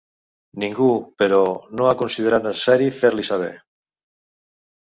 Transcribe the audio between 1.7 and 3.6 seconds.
no ha considerat necessari fer-l'hi saber.